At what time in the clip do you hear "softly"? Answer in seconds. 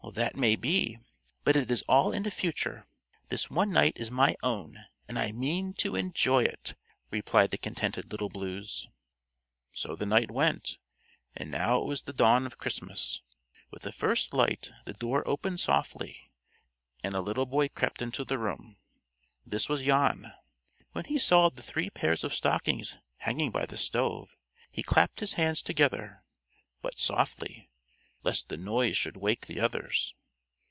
15.61-16.31, 26.99-27.69